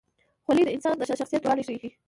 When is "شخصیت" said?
1.09-1.41